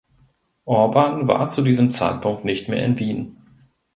[0.65, 3.37] Orban war zu diesem Zeitpunkt nicht mehr in Wien.